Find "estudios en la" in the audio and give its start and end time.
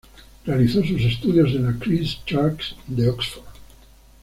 1.03-1.77